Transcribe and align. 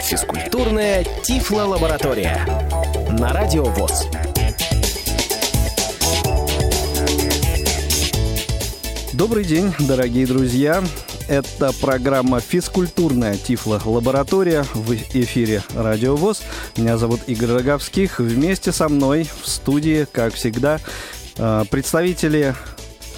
Физкультурная 0.00 1.04
Тифло-лаборатория. 1.22 2.46
На 3.18 3.32
Радио 3.32 3.64
ВОЗ. 3.64 4.06
Добрый 9.12 9.44
день, 9.44 9.72
дорогие 9.80 10.26
друзья. 10.26 10.82
Это 11.28 11.72
программа 11.80 12.40
«Физкультурная 12.40 13.36
Тифло-лаборатория» 13.36 14.64
в 14.74 14.92
эфире 14.92 15.62
«Радио 15.74 16.14
ВОЗ». 16.16 16.42
Меня 16.76 16.98
зовут 16.98 17.20
Игорь 17.26 17.50
Роговских. 17.50 18.20
Вместе 18.20 18.72
со 18.72 18.88
мной 18.88 19.28
в 19.42 19.48
студии, 19.48 20.06
как 20.10 20.34
всегда, 20.34 20.78
э, 21.36 21.64
представители 21.70 22.54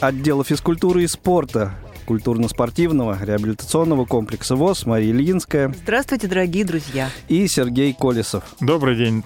отдела 0.00 0.42
физкультуры 0.44 1.04
и 1.04 1.06
спорта 1.06 1.74
культурно-спортивного 2.08 3.18
реабилитационного 3.20 4.06
комплекса 4.06 4.56
ВОЗ 4.56 4.86
Мария 4.86 5.10
Ильинская. 5.10 5.74
Здравствуйте, 5.82 6.26
дорогие 6.26 6.64
друзья. 6.64 7.10
И 7.28 7.46
Сергей 7.48 7.92
Колесов. 7.92 8.44
Добрый 8.60 8.96
день. 8.96 9.24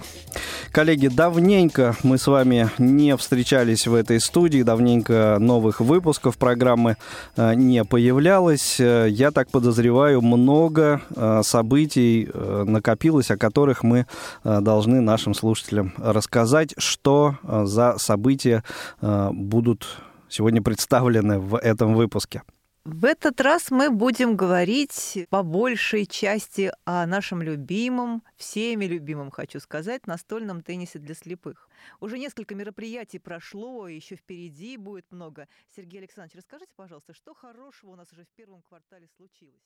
Коллеги, 0.73 1.07
давненько 1.07 1.95
мы 2.03 2.17
с 2.17 2.27
вами 2.27 2.69
не 2.77 3.15
встречались 3.15 3.87
в 3.87 3.93
этой 3.93 4.19
студии, 4.19 4.63
давненько 4.63 5.37
новых 5.39 5.79
выпусков 5.79 6.37
программы 6.37 6.97
э, 7.37 7.53
не 7.53 7.85
появлялось. 7.85 8.81
Э, 8.81 9.07
я 9.09 9.31
так 9.31 9.49
подозреваю, 9.49 10.21
много 10.21 11.01
э, 11.15 11.39
событий 11.45 12.29
накопилось, 12.33 13.31
о 13.31 13.37
которых 13.37 13.83
мы 13.83 14.07
должны 14.43 14.99
нашим 14.99 15.33
слушателям 15.33 15.93
рассказать, 15.97 16.73
что 16.77 17.37
за 17.43 17.95
события 17.97 18.63
будут 19.01 19.87
сегодня 20.27 20.61
представлены 20.61 21.39
в 21.39 21.57
этом 21.57 21.93
выпуске. 21.93 22.41
В 22.85 23.05
этот 23.05 23.39
раз 23.39 23.71
мы 23.71 23.89
будем 23.89 24.35
говорить 24.35 25.25
по 25.29 25.41
большей 25.41 26.05
части 26.05 26.69
о 26.83 27.05
нашем 27.05 27.41
любимом, 27.41 28.23
всеми 28.35 28.83
любимом, 28.83 29.31
хочу 29.31 29.61
сказать, 29.61 30.05
настольном 30.05 30.61
теннисе 30.61 30.99
для 30.99 31.15
слепых. 31.15 31.69
Уже 32.01 32.19
несколько 32.19 32.55
мероприятий 32.55 33.19
прошло, 33.19 33.87
еще 33.87 34.17
впереди 34.17 34.75
будет 34.75 35.09
много. 35.11 35.47
Сергей 35.73 35.99
Александрович, 35.99 36.35
расскажите, 36.35 36.73
пожалуйста, 36.75 37.13
что 37.13 37.33
хорошего 37.33 37.91
у 37.91 37.95
нас 37.95 38.11
уже 38.11 38.25
в 38.25 38.29
первом 38.35 38.61
квартале 38.63 39.07
случилось? 39.15 39.63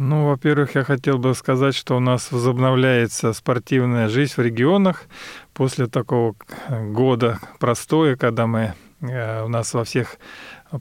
Ну, 0.00 0.28
во-первых, 0.28 0.76
я 0.76 0.84
хотел 0.84 1.18
бы 1.18 1.34
сказать, 1.34 1.74
что 1.74 1.96
у 1.96 2.00
нас 2.00 2.30
возобновляется 2.30 3.32
спортивная 3.32 4.08
жизнь 4.08 4.34
в 4.36 4.38
регионах 4.38 5.06
после 5.54 5.88
такого 5.88 6.36
года 6.68 7.40
простоя, 7.58 8.14
когда 8.14 8.46
мы 8.46 8.74
э, 9.00 9.42
у 9.42 9.48
нас 9.48 9.74
во 9.74 9.82
всех 9.82 10.18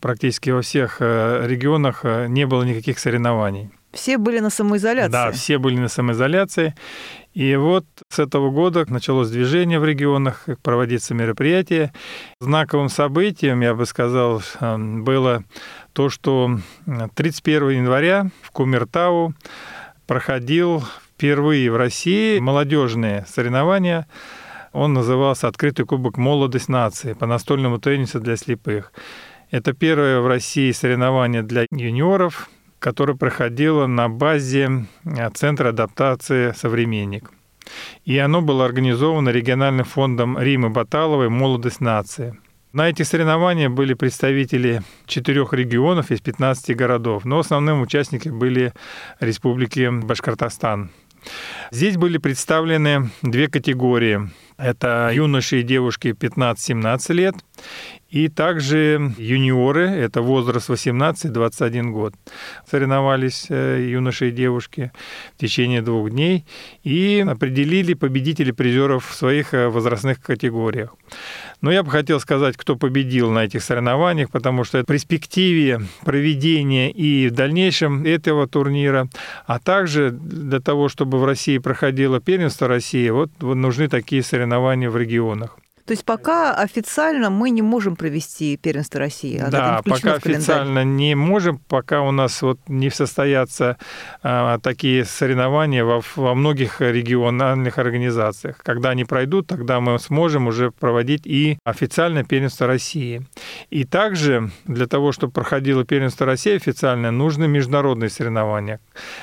практически 0.01 0.51
во 0.51 0.61
всех 0.61 0.97
э, 0.99 1.47
регионах 1.47 2.01
э, 2.03 2.27
не 2.27 2.45
было 2.45 2.61
никаких 2.61 2.99
соревнований. 2.99 3.71
Все 3.97 4.19
были 4.19 4.37
на 4.39 4.51
самоизоляции. 4.51 5.11
Да, 5.11 5.31
все 5.31 5.57
были 5.57 5.77
на 5.77 5.87
самоизоляции. 5.87 6.75
И 7.33 7.55
вот 7.55 7.85
с 8.09 8.19
этого 8.19 8.51
года 8.51 8.85
началось 8.87 9.29
движение 9.29 9.79
в 9.79 9.85
регионах, 9.85 10.45
проводиться 10.61 11.15
мероприятия. 11.15 11.91
Знаковым 12.39 12.89
событием, 12.89 13.61
я 13.61 13.73
бы 13.73 13.87
сказал, 13.87 14.43
э, 14.59 14.77
было 14.77 15.43
то, 15.93 16.09
что 16.09 16.59
31 17.15 17.69
января 17.71 18.29
в 18.43 18.51
Кумертау 18.51 19.33
проходил 20.05 20.83
впервые 21.15 21.71
в 21.71 21.75
России 21.75 22.37
молодежные 22.37 23.25
соревнования. 23.27 24.07
Он 24.73 24.93
назывался 24.93 25.47
«Открытый 25.47 25.87
кубок 25.87 26.17
«Молодость 26.17 26.69
нации» 26.69 27.13
по 27.13 27.25
настольному 27.25 27.79
теннису 27.79 28.19
для 28.19 28.37
слепых». 28.37 28.93
Это 29.49 29.73
первое 29.73 30.19
в 30.19 30.27
России 30.27 30.71
соревнование 30.71 31.41
для 31.41 31.65
юниоров, 31.71 32.49
которое 32.79 33.15
проходило 33.15 33.87
на 33.87 34.09
базе 34.09 34.85
э, 35.03 35.29
Центра 35.33 35.69
адаптации 35.69 36.51
«Современник». 36.51 37.31
И 38.05 38.17
оно 38.17 38.41
было 38.41 38.65
организовано 38.65 39.29
региональным 39.29 39.85
фондом 39.85 40.39
Римы 40.39 40.69
Баталовой 40.69 41.29
«Молодость 41.29 41.81
нации». 41.81 42.37
На 42.73 42.89
этих 42.89 43.07
соревнованиях 43.07 43.71
были 43.71 43.93
представители 43.93 44.83
четырех 45.05 45.53
регионов 45.53 46.11
из 46.11 46.21
15 46.21 46.75
городов, 46.75 47.25
но 47.25 47.39
основным 47.39 47.81
участниками 47.81 48.37
были 48.37 48.73
республики 49.19 49.89
Башкортостан. 49.89 50.91
Здесь 51.71 51.97
были 51.97 52.17
представлены 52.17 53.09
две 53.21 53.47
категории. 53.47 54.29
Это 54.57 55.11
юноши 55.13 55.59
и 55.61 55.63
девушки 55.63 56.07
15-17 56.07 57.13
лет 57.13 57.35
и 58.09 58.29
также 58.29 59.13
юниоры, 59.17 59.89
это 59.89 60.21
возраст 60.21 60.69
18-21 60.69 61.91
год. 61.91 62.13
Соревновались 62.69 63.47
э, 63.49 63.85
юноши 63.89 64.29
и 64.29 64.31
девушки 64.31 64.91
в 65.35 65.41
течение 65.41 65.81
двух 65.81 66.09
дней 66.09 66.45
и 66.83 67.25
определили 67.27 67.93
победителей 67.95 68.53
призеров 68.53 69.05
в 69.05 69.13
своих 69.13 69.53
э, 69.53 69.67
возрастных 69.67 70.21
категориях. 70.21 70.95
Но 71.61 71.71
я 71.71 71.83
бы 71.83 71.89
хотел 71.89 72.19
сказать, 72.19 72.55
кто 72.55 72.75
победил 72.75 73.31
на 73.31 73.45
этих 73.45 73.63
соревнованиях, 73.63 74.29
потому 74.29 74.63
что 74.63 74.81
в 74.81 74.85
перспективе 74.85 75.81
проведения 76.05 76.91
и 76.91 77.29
в 77.29 77.31
дальнейшем 77.31 78.05
этого 78.05 78.47
турнира, 78.47 79.07
а 79.45 79.59
также 79.59 80.11
для 80.11 80.59
того, 80.59 80.87
чтобы 80.87 81.19
в 81.19 81.25
России 81.25 81.57
проходило 81.57 82.19
первенство 82.19 82.67
России, 82.67 83.09
вот, 83.09 83.31
нужны 83.41 83.87
такие 83.87 84.21
соревнования 84.21 84.89
в 84.89 84.97
регионах. 84.97 85.57
То 85.87 85.93
есть 85.93 86.03
пока 86.03 86.53
официально 86.53 87.29
мы 87.29 87.49
не 87.49 87.61
можем 87.61 87.95
провести 87.95 88.57
первенство 88.57 88.99
России. 88.99 89.37
А 89.37 89.49
да, 89.49 89.81
пока 89.85 90.15
официально 90.15 90.83
не 90.83 91.15
можем, 91.15 91.59
пока 91.59 92.01
у 92.01 92.11
нас 92.11 92.41
вот 92.41 92.59
не 92.67 92.89
состоятся 92.89 93.77
а, 94.21 94.59
такие 94.59 95.05
соревнования 95.05 95.85
во, 95.85 96.01
во 96.17 96.35
многих 96.35 96.81
региональных 96.81 97.77
организациях. 97.77 98.57
Когда 98.63 98.89
они 98.89 99.05
пройдут, 99.05 99.47
тогда 99.47 99.79
мы 99.79 99.97
сможем 99.97 100.47
уже 100.47 100.71
проводить 100.71 101.25
и 101.25 101.57
официальное 101.63 102.25
первенство 102.25 102.67
России. 102.67 103.25
И 103.69 103.85
также 103.85 104.51
для 104.65 104.87
того, 104.87 105.13
чтобы 105.13 105.31
проходило 105.31 105.85
первенство 105.85 106.25
России 106.25 106.57
официально, 106.57 107.11
нужны 107.11 107.47
международные 107.47 108.09
соревнования. 108.09 108.81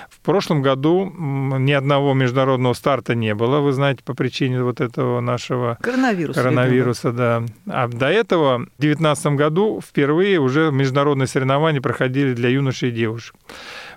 В 0.09 0.19
прошлом 0.21 0.63
году 0.63 1.13
ни 1.15 1.73
одного 1.73 2.15
международного 2.15 2.73
старта 2.73 3.15
не 3.15 3.35
было, 3.35 3.61
вы 3.61 3.73
знаете, 3.73 4.03
по 4.03 4.15
причине 4.15 4.63
вот 4.63 4.81
этого 4.81 5.21
нашего 5.21 5.77
коронавируса 5.83 6.54
коронавируса, 6.54 6.54
да. 7.13 7.45
А 7.67 7.89
до 7.89 8.07
этого 8.07 8.59
в 8.59 8.81
2019 8.81 9.27
году 9.27 9.81
впервые 9.81 10.39
уже 10.39 10.71
международные 10.71 11.27
соревнования 11.27 11.81
проходили 11.81 12.35
для 12.35 12.49
юношей 12.49 12.91
и 12.91 12.93
девушек. 12.93 13.37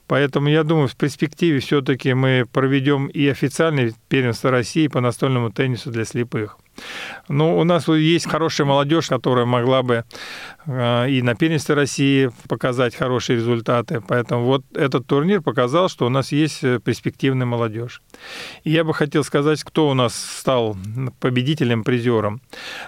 Поэтому 0.08 0.48
я 0.48 0.64
думаю, 0.64 0.88
в 0.88 0.96
перспективе 0.96 1.60
все-таки 1.60 2.14
мы 2.14 2.46
проведем 2.52 3.08
и 3.08 3.28
официальный 3.28 3.94
первенство 4.08 4.52
России 4.52 4.88
по 4.88 5.02
настольному 5.02 5.52
теннису 5.52 5.92
для 5.92 6.06
слепых. 6.06 6.58
Ну, 7.30 7.58
у 7.58 7.64
нас 7.64 7.88
есть 7.88 8.30
хорошая 8.30 8.68
молодежь, 8.68 9.08
которая 9.08 9.46
могла 9.46 9.84
бы 9.84 10.04
э, 10.66 11.10
и 11.10 11.22
на 11.22 11.36
первенстве 11.36 11.76
России 11.76 12.32
показать 12.48 12.96
хорошие 12.96 13.38
результаты. 13.38 14.02
Поэтому 14.08 14.46
вот 14.46 14.64
этот 14.74 15.08
турнир 15.08 15.42
показал, 15.42 15.90
что 15.90 16.06
у 16.06 16.10
нас 16.10 16.32
есть 16.32 16.64
э, 16.64 16.80
перспективная 16.80 17.46
молодежь. 17.46 18.02
И 18.64 18.72
я 18.72 18.84
бы 18.84 18.94
хотел 18.94 19.24
сказать, 19.24 19.64
кто 19.64 19.90
у 19.90 19.94
нас 19.94 20.16
стал 20.16 20.78
победителем, 21.20 21.84
призером. 21.84 22.42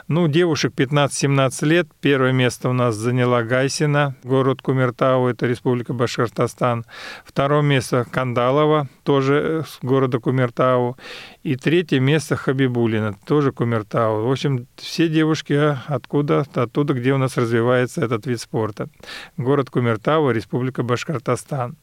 Ну, 0.08 0.28
девушек 0.28 0.74
15-17 0.76 1.66
лет. 1.66 1.88
Первое 2.00 2.32
место 2.32 2.70
у 2.70 2.74
нас 2.74 2.96
заняла 2.96 3.44
Гайсина, 3.44 4.16
город 4.24 4.62
Кумертау, 4.62 5.28
это 5.28 5.48
Республика 5.48 5.94
Башкортостан. 5.94 6.86
Второе 7.26 7.62
место 7.62 8.06
Кандалова, 8.10 8.88
тоже 9.04 9.34
э, 9.34 9.64
с 9.68 9.80
города 9.82 10.20
Кумертау. 10.20 10.98
И 11.44 11.56
третье 11.56 12.00
место 12.00 12.36
Хабибулина, 12.36 13.16
тоже 13.26 13.52
Кумертау. 13.52 13.79
В 13.92 14.32
общем, 14.32 14.68
все 14.76 15.08
девушки 15.08 15.54
а, 15.54 15.84
откуда? 15.88 16.46
Оттуда, 16.54 16.94
где 16.94 17.14
у 17.14 17.18
нас 17.18 17.38
развивается 17.38 18.04
этот 18.04 18.26
вид 18.26 18.40
спорта. 18.40 18.90
Город 19.38 19.70
Кумертау, 19.70 20.32
Республика 20.32 20.84
Башкортостан. 20.84 21.76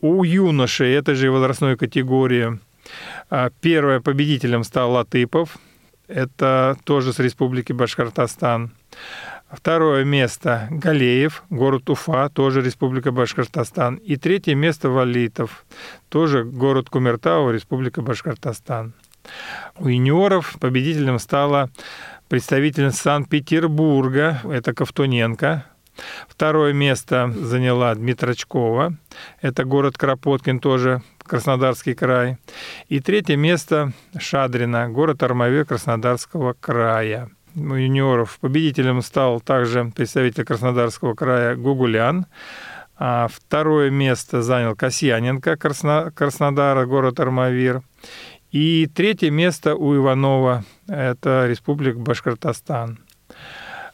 У 0.00 0.24
юношей 0.24 0.92
этой 0.92 1.14
же 1.14 1.30
возрастной 1.30 1.76
категории 1.76 2.58
а, 3.30 3.50
первым 3.60 4.02
победителем 4.02 4.64
стал 4.64 4.92
Латыпов. 4.92 5.58
Это 6.08 6.76
тоже 6.84 7.12
с 7.12 7.18
Республики 7.18 7.72
Башкортостан. 7.72 8.72
Второе 9.52 10.04
место 10.04 10.66
Галеев, 10.70 11.44
город 11.50 11.90
Уфа, 11.90 12.30
тоже 12.30 12.62
Республика 12.62 13.12
Башкортостан. 13.12 13.96
И 13.96 14.16
третье 14.16 14.54
место 14.54 14.88
Валитов, 14.88 15.66
тоже 16.08 16.42
город 16.42 16.88
Кумертау, 16.88 17.50
Республика 17.50 18.00
Башкортостан. 18.00 18.94
У 19.78 19.88
юниоров 19.88 20.56
победителем 20.60 21.18
стала 21.18 21.70
представительница 22.28 23.02
Санкт-Петербурга, 23.02 24.40
это 24.44 24.74
Ковтуненко. 24.74 25.66
Второе 26.28 26.72
место 26.72 27.30
заняла 27.36 27.94
Дмитрочкова, 27.94 28.96
это 29.40 29.64
город 29.64 29.98
Кропоткин, 29.98 30.58
тоже 30.58 31.02
Краснодарский 31.18 31.94
край. 31.94 32.38
И 32.88 33.00
третье 33.00 33.36
место 33.36 33.92
Шадрина, 34.18 34.88
город 34.88 35.22
Армавир 35.22 35.66
Краснодарского 35.66 36.54
края 36.54 37.30
юниоров. 37.54 38.38
Победителем 38.40 39.02
стал 39.02 39.40
также 39.40 39.92
представитель 39.94 40.44
Краснодарского 40.44 41.14
края 41.14 41.56
Гугулян. 41.56 42.26
А 43.04 43.26
второе 43.28 43.90
место 43.90 44.42
занял 44.42 44.76
Касьяненко 44.76 45.56
Красно, 45.56 46.12
Краснодара, 46.14 46.86
город 46.86 47.18
Армавир. 47.20 47.82
И 48.52 48.86
третье 48.94 49.30
место 49.30 49.74
у 49.74 49.96
Иванова, 49.96 50.64
это 50.86 51.46
Республика 51.48 51.98
Башкортостан. 51.98 52.98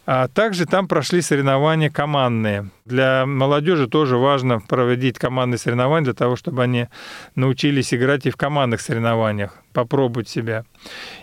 А 0.05 0.27
также 0.27 0.67
там 0.67 0.89
прошли 0.89 1.21
соревнования 1.23 1.91
командные. 1.91 2.71
Для 2.85 3.25
молодежи 3.25 3.87
тоже 3.87 4.17
важно 4.17 4.59
проводить 4.59 5.19
командные 5.19 5.59
соревнования 5.59 6.07
для 6.07 6.15
того, 6.15 6.35
чтобы 6.35 6.65
они 6.65 6.89
научились 7.37 7.95
играть 7.95 8.27
и 8.27 8.31
в 8.31 8.37
командных 8.37 8.81
соревнованиях, 8.81 9.55
попробовать 9.73 10.29
себя. 10.29 10.65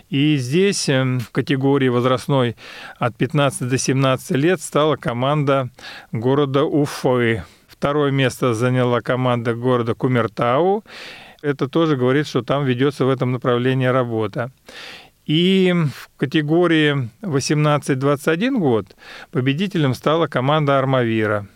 И 0.08 0.36
здесь 0.36 0.88
эм, 0.88 1.20
в 1.20 1.30
категории 1.30 1.88
возрастной 1.88 2.56
от 2.98 3.16
15 3.16 3.68
до 3.68 3.76
17 3.76 4.30
лет 4.36 4.62
стала 4.62 4.96
команда 4.96 5.68
города 6.12 6.64
Уфы. 6.64 7.42
Второе 7.68 8.12
место 8.12 8.54
заняла 8.54 9.00
команда 9.00 9.54
города 9.54 9.94
Кумертау. 9.94 10.84
Это 11.42 11.68
тоже 11.68 11.96
говорит, 11.96 12.26
что 12.26 12.42
там 12.42 12.64
ведется 12.64 13.04
в 13.04 13.10
этом 13.10 13.32
направлении 13.32 13.86
работа. 13.86 14.50
И 15.26 15.72
в 15.72 16.08
категории 16.16 17.10
18-21 17.22 18.58
год 18.58 18.96
победителем 19.32 19.94
стала 19.94 20.28
команда 20.28 20.78
«Армавира». 20.78 21.48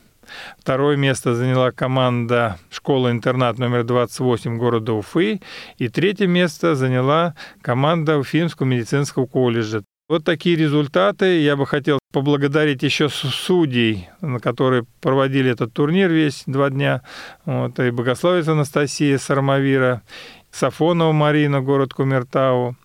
Второе 0.59 0.97
место 0.97 1.35
заняла 1.35 1.71
команда 1.73 2.59
школа-интернат 2.71 3.59
номер 3.59 3.85
28 3.85 4.59
города 4.59 4.93
Уфы. 4.93 5.41
И 5.79 5.89
третье 5.89 6.27
место 6.27 6.75
заняла 6.75 7.35
команда 7.63 8.19
Уфимского 8.19 8.67
медицинского 8.67 9.27
колледжа. 9.27 9.83
Вот 10.09 10.25
такие 10.25 10.57
результаты. 10.57 11.41
Я 11.41 11.57
бы 11.57 11.67
хотел 11.67 12.00
поблагодарить 12.13 12.83
еще 12.83 13.09
судей, 13.09 14.09
на 14.21 14.41
которые 14.41 14.85
проводили 15.01 15.51
этот 15.51 15.73
турнир 15.73 16.11
весь 16.11 16.43
два 16.47 16.71
дня. 16.71 17.03
Вот, 17.45 17.79
и 17.79 17.91
Богословец 17.91 18.49
Анастасия 18.49 19.19
Сармавира, 19.19 20.03
Сафонова 20.51 21.13
Марина, 21.13 21.61
город 21.61 21.95
Кумертау. 21.95 22.77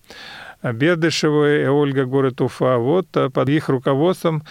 Бердышева 0.72 1.62
и 1.62 1.66
Ольга 1.66 2.04
город 2.04 2.40
Уфа. 2.40 2.78
Вот 2.78 3.06
э, 3.16 3.30
под 3.30 3.48
их 3.48 3.68
руководством 3.68 4.42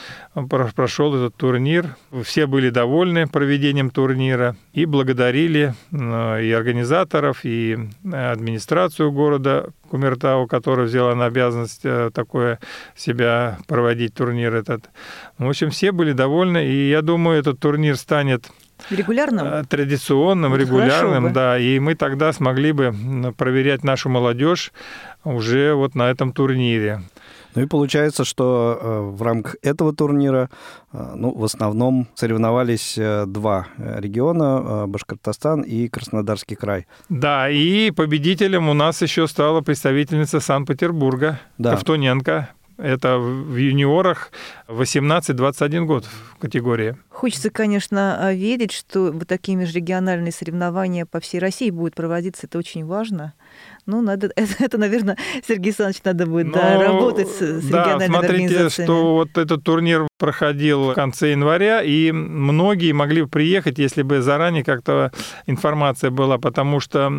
прошел 0.50 1.16
этот 1.16 1.36
турнир. 1.36 1.96
Все 2.24 2.48
были 2.48 2.70
довольны 2.70 3.28
проведением 3.28 3.90
турнира 3.90 4.56
и 4.74 4.86
благодарили 4.86 5.74
э, 5.92 6.44
и 6.44 6.52
организаторов, 6.52 7.42
и 7.44 7.78
администрацию 8.12 9.12
города 9.12 9.70
Кумертау, 9.90 10.48
которая 10.48 10.88
взяла 10.88 11.16
на 11.16 11.26
обязанность 11.26 11.82
э, 11.84 12.10
такое 12.14 12.60
себя 12.96 13.60
проводить 13.68 14.14
турнир 14.14 14.56
этот. 14.56 14.90
В 15.38 15.48
общем, 15.48 15.70
все 15.70 15.92
были 15.92 16.12
довольны, 16.12 16.66
и 16.66 16.90
я 16.90 17.02
думаю, 17.02 17.40
этот 17.40 17.60
турнир 17.60 17.96
станет 17.96 18.50
Регулярным? 18.90 19.66
Традиционным, 19.66 20.56
регулярным, 20.56 21.34
да. 21.34 21.58
И 21.58 21.80
мы 21.80 21.96
тогда 21.96 22.34
смогли 22.34 22.72
бы 22.72 22.94
проверять 23.38 23.84
нашу 23.84 24.10
молодежь 24.10 24.72
уже 25.24 25.74
вот 25.74 25.96
на 25.96 26.10
этом 26.10 26.32
турнире. 26.32 27.02
Ну 27.56 27.62
и 27.62 27.68
получается, 27.68 28.26
что 28.26 28.78
э, 28.80 29.00
в 29.16 29.22
рамках 29.22 29.56
этого 29.62 29.96
турнира 29.96 30.50
э, 30.92 31.14
ну, 31.16 31.34
в 31.34 31.44
основном 31.44 32.08
соревновались 32.14 32.98
э, 32.98 33.26
два 33.26 33.68
региона, 33.78 34.86
Башкортостан 34.88 35.62
и 35.62 35.88
Краснодарский 35.88 36.58
край. 36.58 36.86
Да, 37.08 37.50
и 37.50 37.92
победителем 37.92 38.68
у 38.68 38.74
нас 38.74 39.02
еще 39.02 39.26
стала 39.28 39.62
представительница 39.62 40.42
Санкт-Петербурга, 40.42 41.40
да. 41.58 41.72
Ковтуненко. 41.72 42.50
Это 42.78 43.18
в 43.18 43.56
юниорах 43.56 44.32
18-21 44.68 45.86
год 45.86 46.06
в 46.06 46.38
категории. 46.40 46.98
Хочется, 47.10 47.50
конечно, 47.50 48.34
верить, 48.34 48.72
что 48.74 49.12
вот 49.12 49.28
такие 49.28 49.58
межрегиональные 49.58 50.32
соревнования 50.32 51.06
по 51.06 51.20
всей 51.20 51.40
России 51.40 51.70
будут 51.70 51.96
проводиться. 51.96 52.48
Это 52.48 52.58
очень 52.58 52.86
важно. 52.86 53.34
Ну, 53.86 54.02
надо, 54.02 54.32
это, 54.36 54.54
это 54.60 54.78
наверное, 54.78 55.18
Сергей 55.48 55.70
Александрович, 55.70 56.02
надо 56.04 56.26
будет 56.26 56.48
Но, 56.48 56.54
да, 56.54 56.82
работать 56.82 57.30
с, 57.30 57.40
с 57.40 57.66
да, 57.68 57.84
региональными 57.84 58.48
смотрите, 58.48 58.70
что 58.70 59.16
вот 59.16 59.38
этот 59.38 59.64
турнир 59.64 60.08
проходил 60.18 60.92
в 60.92 60.94
конце 60.94 61.32
января, 61.32 61.82
и 61.82 62.12
многие 62.12 62.94
могли 62.94 63.24
бы 63.24 63.28
приехать, 63.28 63.78
если 63.78 64.02
бы 64.02 64.22
заранее 64.22 64.64
как-то 64.64 65.12
информация 65.46 66.10
была, 66.10 66.38
потому 66.38 66.80
что 66.80 67.12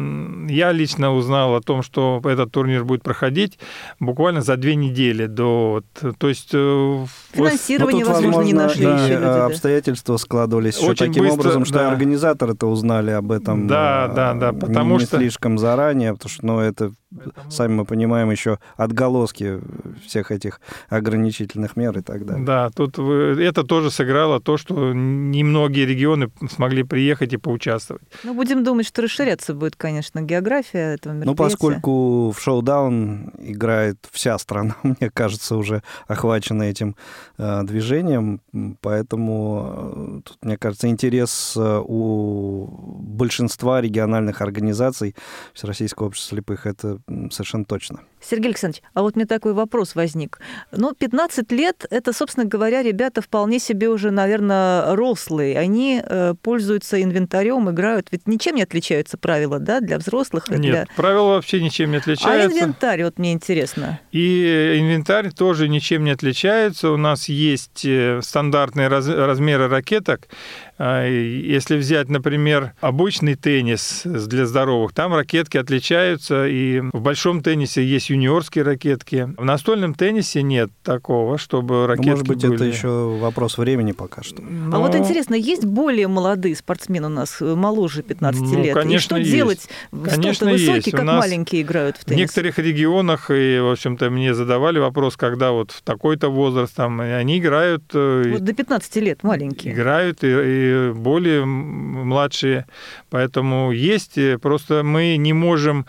я 0.49 0.73
лично 0.73 1.15
узнал 1.15 1.55
о 1.55 1.61
том, 1.61 1.83
что 1.83 2.21
этот 2.25 2.51
турнир 2.53 2.85
будет 2.85 3.03
проходить 3.03 3.59
буквально 4.01 4.41
за 4.41 4.57
две 4.57 4.75
недели 4.75 5.27
до... 5.27 5.83
То 6.19 6.29
есть... 6.29 6.51
Э, 6.53 7.07
Финансирование, 7.33 8.05
вот, 8.05 8.15
возможно, 8.15 8.37
возможно, 8.39 8.47
не 8.47 8.53
нашли 8.55 8.85
да, 8.85 9.05
еще 9.05 9.13
люди. 9.15 9.25
Да. 9.25 9.47
Обстоятельства 9.47 10.17
складывались 10.17 10.79
еще 10.79 10.95
таким 10.95 11.25
быстро, 11.25 11.41
образом, 11.41 11.65
что 11.65 11.75
да. 11.75 11.91
организаторы-то 11.91 12.67
узнали 12.67 13.11
об 13.11 13.31
этом 13.31 13.67
да, 13.67 14.09
да, 14.09 14.35
да, 14.35 14.53
потому 14.53 14.99
не 14.99 15.05
что... 15.05 15.19
слишком 15.19 15.59
заранее, 15.59 16.15
потому 16.15 16.31
что 16.31 16.47
ну, 16.47 16.56
это 16.61 16.93
Поэтому... 17.15 17.51
Сами 17.51 17.73
мы 17.73 17.85
понимаем 17.85 18.31
еще 18.31 18.59
отголоски 18.77 19.61
всех 20.05 20.33
этих 20.33 20.61
ограничительных 20.89 21.77
мер 21.77 21.97
и 21.99 22.03
так 22.03 22.27
далее. 22.27 22.45
Да, 22.45 22.71
тут 22.71 22.99
это 22.99 23.63
тоже 23.63 23.91
сыграло 23.91 24.41
то, 24.41 24.57
что 24.57 24.93
немногие 24.93 25.87
регионы 25.87 26.31
смогли 26.51 26.83
приехать 26.83 27.33
и 27.33 27.37
поучаствовать. 27.37 28.03
Ну, 28.25 28.35
будем 28.35 28.65
думать, 28.65 28.87
что 28.87 29.03
расширяться 29.03 29.55
будет, 29.55 29.77
конечно, 29.77 30.21
география 30.21 30.95
этого 30.95 31.13
мероприятия. 31.13 31.31
Ну, 31.31 31.37
поскольку 31.37 32.31
в 32.33 32.41
шоу-даун 32.41 33.33
играет 33.39 33.99
вся 34.11 34.37
страна, 34.39 34.75
мне 34.83 35.11
кажется, 35.11 35.57
уже 35.57 35.83
охвачена 36.09 36.65
этим 36.65 36.97
э, 37.39 37.63
движением, 37.63 38.41
поэтому 38.81 40.19
э, 40.19 40.21
тут, 40.25 40.39
мне 40.43 40.59
кажется, 40.59 40.89
интерес 40.89 41.55
э, 41.57 41.83
у 41.85 42.67
большинства 42.99 43.81
региональных 43.81 44.41
организаций 44.41 45.15
Всероссийского 45.55 46.09
общества 46.09 46.37
слепых 46.37 46.67
это 46.67 46.96
совершенно 47.31 47.65
точно. 47.65 48.01
Сергей 48.21 48.49
Александрович, 48.49 48.83
а 48.95 49.03
вот 49.03 49.15
мне 49.15 49.27
такой 49.27 49.53
вопрос 49.53 49.95
возник. 49.95 50.41
Ну, 50.73 50.93
15 50.93 51.53
лет, 51.53 51.87
это, 51.91 52.13
собственно 52.13 52.47
говоря, 52.47 52.83
ребята 52.83 53.23
вполне 53.23 53.59
себе 53.59 53.89
уже, 53.89 54.11
наверное, 54.11 54.97
рослые. 54.97 55.59
Они 55.59 56.03
э, 56.03 56.35
пользуются 56.43 57.01
инвентарем, 57.01 57.71
играют. 57.71 58.09
Ведь 58.11 58.27
ничем 58.27 58.57
не 58.57 58.63
отличаются 58.63 59.17
правила, 59.17 59.59
да, 59.59 59.81
для 59.81 59.99
взрослых? 59.99 60.49
Нет, 60.49 60.61
для... 60.61 60.87
правила 60.97 61.35
вообще 61.35 61.63
ничем 61.63 61.91
не 61.91 61.99
отличаются. 61.99 62.49
А 62.49 62.53
инвентарь, 62.53 63.05
вот 63.05 63.19
мне 63.19 63.33
интересно. 63.33 64.01
И 64.11 64.77
инвентарь 64.79 65.31
тоже 65.31 65.69
ничем 65.69 66.03
не 66.05 66.11
отличается. 66.11 66.91
У 66.91 66.97
нас 66.97 67.29
есть 67.29 67.85
э, 67.85 68.21
стандартные 68.23 68.89
раз... 68.89 69.07
размеры 69.09 69.69
ракеток. 69.69 70.29
А, 70.79 71.07
если 71.07 71.77
взять, 71.77 72.09
например, 72.09 72.73
обычный 72.81 73.35
теннис 73.35 74.03
для 74.05 74.47
здоровых, 74.47 74.93
там 74.93 75.15
ракетки 75.15 75.57
отличаются, 75.57 76.47
и 76.47 76.81
в 76.93 77.01
большом 77.01 77.43
теннисе 77.43 77.85
есть 77.85 78.11
юниорские 78.11 78.65
ракетки. 78.65 79.29
В 79.37 79.45
настольном 79.45 79.95
теннисе 79.95 80.43
нет 80.43 80.71
такого, 80.83 81.39
чтобы 81.39 81.87
ракетки 81.87 82.11
Может 82.11 82.29
быть, 82.29 82.43
были... 82.43 82.55
это 82.57 82.65
еще 82.65 82.89
вопрос 82.89 83.57
времени 83.59 83.93
пока 83.93 84.23
что. 84.23 84.43
Но... 84.43 84.77
А 84.77 84.81
вот 84.81 84.95
интересно, 84.95 85.35
есть 85.35 85.65
более 85.65 86.09
молодые 86.09 86.55
спортсмены 86.55 87.07
у 87.07 87.11
нас, 87.11 87.41
э, 87.41 87.55
моложе 87.55 88.03
15 88.03 88.41
ну, 88.41 88.63
лет? 88.63 88.75
Конечно, 88.75 88.95
и 88.95 88.99
что 88.99 89.17
есть. 89.17 89.31
делать? 89.31 89.69
Конечно, 90.05 90.51
высокий, 90.51 90.73
есть. 90.77 90.91
как 90.91 91.05
маленькие 91.05 91.63
играют 91.63 91.97
в 91.97 92.05
теннис? 92.05 92.17
В 92.17 92.21
некоторых 92.21 92.59
регионах, 92.59 93.31
и, 93.31 93.59
в 93.61 93.73
общем-то, 93.73 94.11
мне 94.11 94.35
задавали 94.35 94.79
вопрос, 94.79 95.17
когда 95.17 95.53
вот 95.53 95.71
в 95.71 95.83
такой-то 95.83 96.29
возраст, 96.29 96.75
там, 96.75 97.01
они 97.01 97.39
играют... 97.39 97.85
Э, 97.95 98.25
вот 98.31 98.45
до 98.45 98.53
15 98.53 98.97
лет 98.97 99.23
маленькие. 99.23 99.73
Играют, 99.73 100.23
и, 100.23 100.27
и 100.27 100.66
более 100.95 101.45
младшие. 101.45 102.67
Поэтому 103.11 103.73
есть, 103.73 104.19
э, 104.19 104.39
просто 104.39 104.83
мы 104.83 105.17
не 105.17 105.33
можем 105.33 105.87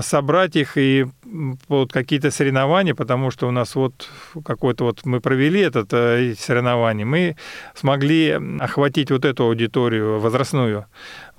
собрать 0.00 0.56
их 0.56 0.76
и 0.76 1.06
вот 1.68 1.92
какие-то 1.92 2.30
соревнования, 2.30 2.94
потому 2.94 3.30
что 3.30 3.48
у 3.48 3.50
нас 3.50 3.74
вот 3.74 4.08
какой-то 4.44 4.84
вот 4.84 5.04
мы 5.04 5.20
провели 5.20 5.60
этот 5.60 5.92
э, 5.92 6.34
соревнование, 6.38 7.06
мы 7.06 7.36
смогли 7.74 8.38
охватить 8.60 9.10
вот 9.10 9.24
эту 9.24 9.44
аудиторию 9.44 10.18
возрастную. 10.20 10.86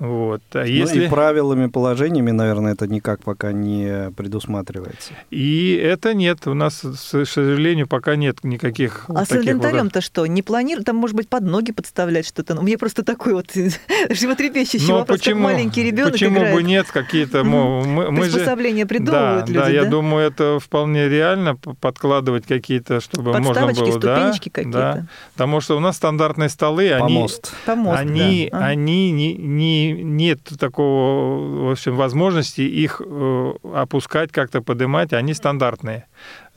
Вот. 0.01 0.41
А 0.53 0.65
если... 0.65 1.01
Ну 1.01 1.05
и 1.05 1.09
правилами, 1.09 1.67
положениями, 1.67 2.31
наверное, 2.31 2.73
это 2.73 2.87
никак 2.87 3.23
пока 3.23 3.51
не 3.51 4.09
предусматривается. 4.17 5.13
И 5.29 5.75
это 5.75 6.15
нет. 6.15 6.47
У 6.47 6.55
нас, 6.55 6.81
к 6.81 6.95
сожалению, 6.95 7.87
пока 7.87 8.15
нет 8.15 8.43
никаких 8.43 9.05
А 9.09 9.13
вот 9.13 9.27
с 9.27 9.31
инвентарем-то 9.31 10.01
что? 10.01 10.25
Не 10.25 10.41
планируют? 10.41 10.87
Там, 10.87 10.95
может 10.95 11.15
быть, 11.15 11.29
под 11.29 11.43
ноги 11.43 11.71
подставлять 11.71 12.25
что-то? 12.25 12.55
Ну, 12.55 12.63
мне 12.63 12.79
просто 12.79 13.03
такой 13.03 13.33
вот 13.33 13.51
животрепещущий 14.09 14.87
Но 14.87 14.99
вопрос, 15.01 15.19
почему, 15.19 15.45
как 15.45 15.53
маленький 15.53 15.83
ребенок 15.83 16.13
Почему 16.13 16.39
играет. 16.39 16.55
бы 16.55 16.63
нет? 16.63 16.87
Какие-то... 16.91 17.43
Мы, 17.43 18.09
мы 18.11 18.21
Приспособления 18.21 18.85
же... 18.85 18.87
придумывают 18.87 19.45
да, 19.45 19.53
люди, 19.53 19.59
да? 19.59 19.69
я 19.69 19.85
думаю, 19.85 20.25
это 20.25 20.57
вполне 20.59 21.09
реально 21.09 21.55
подкладывать 21.57 22.47
какие-то, 22.47 23.01
чтобы 23.01 23.37
можно 23.37 23.67
было... 23.67 23.91
ступенечки 23.91 24.49
да, 24.49 24.51
какие-то. 24.51 24.79
Да. 24.79 25.05
Потому 25.33 25.61
что 25.61 25.77
у 25.77 25.79
нас 25.79 25.97
стандартные 25.97 26.49
столы, 26.49 26.89
Помост. 26.97 27.53
они... 27.67 27.75
Помост, 27.75 27.99
они, 27.99 28.49
да. 28.51 28.65
они 28.65 29.11
не, 29.11 29.33
не 29.35 29.90
нет 29.93 30.39
такого, 30.59 31.67
в 31.67 31.71
общем, 31.71 31.95
возможности 31.95 32.61
их 32.61 33.01
э, 33.03 33.53
опускать, 33.73 34.31
как-то 34.31 34.61
поднимать, 34.61 35.13
они 35.13 35.33
стандартные. 35.33 36.05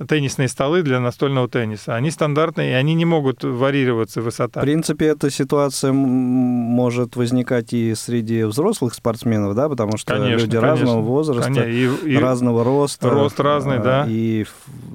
теннисные 0.08 0.48
столы 0.48 0.82
для 0.82 1.00
настольного 1.00 1.48
тенниса. 1.48 1.94
Они 1.94 2.10
стандартные, 2.10 2.72
и 2.72 2.74
они 2.74 2.94
не 2.94 3.04
могут 3.04 3.44
варьироваться 3.44 4.20
высота. 4.20 4.60
В 4.60 4.64
принципе, 4.64 5.06
эта 5.06 5.30
ситуация 5.30 5.92
может 5.92 7.16
возникать 7.16 7.72
и 7.72 7.94
среди 7.94 8.44
взрослых 8.44 8.94
спортсменов, 8.94 9.54
да, 9.54 9.68
потому 9.68 9.96
что 9.96 10.14
конечно, 10.14 10.40
люди 10.40 10.58
конечно, 10.58 10.68
разного 10.68 11.00
возраста, 11.02 11.44
конечно. 11.44 11.68
И, 11.68 12.12
и 12.12 12.16
разного 12.16 12.64
роста. 12.64 13.10
Рост 13.10 13.38
разный, 13.40 13.78
да. 13.78 14.06
И, 14.08 14.46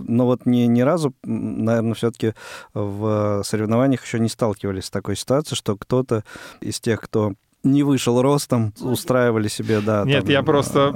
но 0.07 0.25
вот 0.25 0.45
ни, 0.45 0.61
ни 0.61 0.81
разу, 0.81 1.13
наверное, 1.23 1.93
все-таки 1.93 2.33
в 2.73 3.41
соревнованиях 3.45 4.03
еще 4.03 4.19
не 4.19 4.29
сталкивались 4.29 4.85
с 4.85 4.89
такой 4.89 5.15
ситуацией, 5.15 5.57
что 5.57 5.77
кто-то 5.77 6.23
из 6.61 6.79
тех, 6.79 7.01
кто 7.01 7.33
не 7.63 7.83
вышел 7.83 8.21
ростом, 8.21 8.73
устраивали 8.79 9.47
себе, 9.49 9.81
да. 9.81 10.03
Нет, 10.05 10.23
там, 10.23 10.31
я 10.31 10.43
просто, 10.43 10.95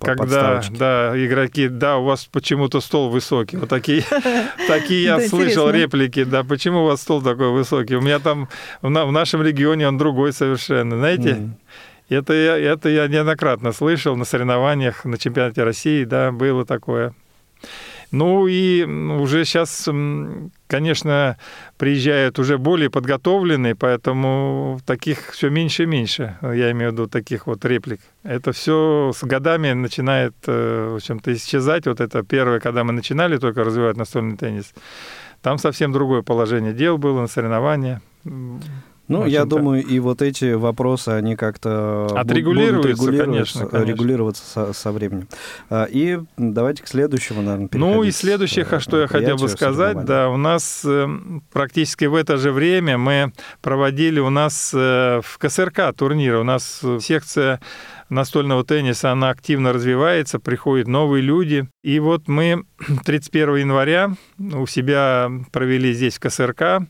когда, 0.00 0.62
да, 0.70 1.12
игроки, 1.16 1.68
да, 1.68 1.98
у 1.98 2.04
вас 2.04 2.26
почему-то 2.26 2.80
стол 2.80 3.10
высокий. 3.10 3.56
Вот 3.56 3.68
такие, 3.68 4.04
такие 4.68 5.02
я 5.02 5.28
слышал 5.28 5.70
реплики, 5.70 6.24
да, 6.24 6.44
почему 6.44 6.82
у 6.82 6.86
вас 6.86 7.02
стол 7.02 7.22
такой 7.22 7.50
высокий? 7.50 7.96
У 7.96 8.00
меня 8.00 8.20
там, 8.20 8.48
в 8.82 8.88
нашем 8.90 9.42
регионе 9.42 9.88
он 9.88 9.98
другой 9.98 10.32
совершенно, 10.32 10.96
знаете? 10.96 11.50
Это 12.08 12.34
я, 12.34 12.58
это 12.58 12.90
я 12.90 13.08
неоднократно 13.08 13.72
слышал 13.72 14.14
на 14.14 14.24
соревнованиях, 14.24 15.04
на 15.04 15.16
чемпионате 15.18 15.64
России, 15.64 16.04
да, 16.04 16.30
было 16.30 16.64
такое. 16.64 17.14
Ну 18.14 18.46
и 18.46 18.84
уже 18.84 19.44
сейчас, 19.44 19.88
конечно, 20.68 21.36
приезжают 21.76 22.38
уже 22.38 22.58
более 22.58 22.88
подготовленные, 22.88 23.74
поэтому 23.74 24.78
таких 24.86 25.32
все 25.32 25.50
меньше 25.50 25.82
и 25.82 25.86
меньше, 25.86 26.38
я 26.40 26.70
имею 26.70 26.90
в 26.90 26.92
виду 26.92 27.06
таких 27.08 27.48
вот 27.48 27.64
реплик. 27.64 28.00
Это 28.22 28.52
все 28.52 29.10
с 29.12 29.24
годами 29.24 29.72
начинает, 29.72 30.34
э, 30.46 30.90
в 30.92 30.94
общем-то, 30.94 31.34
исчезать. 31.34 31.86
Вот 31.86 32.00
это 32.00 32.22
первое, 32.22 32.60
когда 32.60 32.84
мы 32.84 32.92
начинали 32.92 33.36
только 33.36 33.64
развивать 33.64 33.96
настольный 33.96 34.36
теннис, 34.36 34.72
там 35.42 35.58
совсем 35.58 35.90
другое 35.90 36.22
положение 36.22 36.72
дел 36.72 36.98
было 36.98 37.20
на 37.20 37.26
соревнования. 37.26 38.00
Ну, 39.08 39.26
я 39.26 39.44
думаю, 39.44 39.84
и 39.84 39.98
вот 39.98 40.22
эти 40.22 40.52
вопросы, 40.52 41.10
они 41.10 41.36
как-то 41.36 42.06
отрегулируются, 42.16 42.88
регулироваться, 42.88 43.24
конечно, 43.24 43.66
конечно. 43.66 43.90
регулироваться 43.90 44.44
со, 44.46 44.72
со 44.72 44.92
временем. 44.92 45.28
А, 45.68 45.84
и 45.84 46.20
давайте 46.38 46.82
к 46.82 46.88
следующему, 46.88 47.42
наверное, 47.42 47.68
Ну, 47.72 48.02
и 48.02 48.10
следующее, 48.10 48.66
э, 48.70 48.80
что 48.80 49.00
я 49.00 49.06
хотел 49.06 49.36
бы 49.36 49.48
сказать, 49.48 50.04
да, 50.04 50.30
у 50.30 50.38
нас 50.38 50.82
э, 50.86 51.06
практически 51.52 52.06
в 52.06 52.14
это 52.14 52.38
же 52.38 52.50
время 52.50 52.96
мы 52.96 53.32
проводили 53.60 54.20
у 54.20 54.30
нас 54.30 54.72
э, 54.74 55.20
в 55.22 55.38
КСРК 55.38 55.94
турниры, 55.94 56.38
у 56.38 56.44
нас 56.44 56.80
секция 57.00 57.60
настольного 58.08 58.64
тенниса, 58.64 59.12
она 59.12 59.30
активно 59.30 59.72
развивается, 59.72 60.38
приходят 60.38 60.88
новые 60.88 61.22
люди. 61.22 61.68
И 61.82 61.98
вот 61.98 62.28
мы 62.28 62.64
31 63.04 63.56
января 63.56 64.12
у 64.38 64.66
себя 64.66 65.30
провели 65.52 65.92
здесь 65.92 66.16
в 66.16 66.20
КСРК 66.20 66.82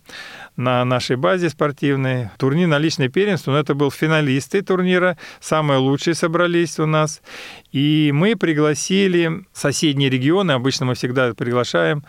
на 0.56 0.84
нашей 0.84 1.16
базе 1.16 1.50
спортивной. 1.50 2.30
Турнир 2.38 2.68
на 2.68 2.78
личное 2.78 3.08
первенство, 3.08 3.52
но 3.52 3.58
это 3.58 3.74
был 3.74 3.90
финалисты 3.90 4.62
турнира, 4.62 5.18
самые 5.40 5.78
лучшие 5.78 6.14
собрались 6.14 6.78
у 6.78 6.86
нас. 6.86 7.22
И 7.72 8.10
мы 8.14 8.36
пригласили 8.36 9.44
соседние 9.52 10.10
регионы, 10.10 10.52
обычно 10.52 10.86
мы 10.86 10.94
всегда 10.94 11.34
приглашаем, 11.34 12.04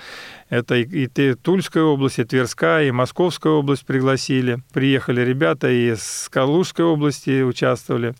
это 0.49 0.75
и, 0.75 1.07
и 1.07 1.33
Тульская 1.33 1.83
область, 1.83 2.19
и 2.19 2.23
Тверская, 2.23 2.87
и 2.87 2.91
Московская 2.91 3.53
область 3.53 3.85
пригласили. 3.85 4.59
Приехали 4.73 5.21
ребята 5.21 5.69
из 5.69 6.29
Калужской 6.31 6.85
области, 6.85 7.41
участвовали. 7.41 8.13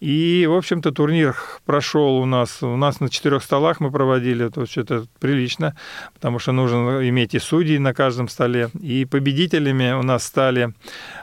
И, 0.00 0.46
в 0.48 0.54
общем-то, 0.54 0.92
турнир 0.92 1.36
прошел 1.66 2.18
у 2.18 2.24
нас. 2.24 2.62
У 2.62 2.76
нас 2.76 3.00
на 3.00 3.08
четырех 3.08 3.42
столах 3.42 3.80
мы 3.80 3.90
проводили, 3.90 4.46
это 4.46 4.66
что-то 4.66 5.06
прилично, 5.18 5.74
потому 6.14 6.38
что 6.38 6.52
нужно 6.52 7.08
иметь 7.08 7.34
и 7.34 7.38
судей 7.38 7.78
на 7.78 7.94
каждом 7.94 8.28
столе. 8.28 8.70
И 8.80 9.04
победителями 9.04 9.92
у 9.92 10.02
нас 10.02 10.24
стали 10.24 10.72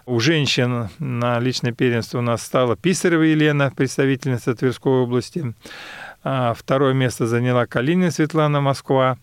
у 0.06 0.20
женщин 0.20 0.90
на 1.00 1.40
личное 1.40 1.72
первенство 1.72 2.20
у 2.20 2.22
нас 2.22 2.44
стала 2.44 2.76
Писарева 2.76 3.24
Елена, 3.24 3.72
представительница 3.76 4.56
Тверской 4.56 4.92
области. 4.92 5.54
А 6.28 6.56
второе 6.56 6.94
место 6.94 7.28
заняла 7.28 7.68
Калинина 7.68 8.10
Светлана 8.10 8.60
Москва. 8.60 9.18